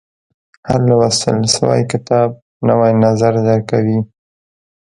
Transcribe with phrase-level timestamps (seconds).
[0.69, 2.29] •هر لوستل شوی کتاب،
[2.67, 3.99] نوی نظر درکوي.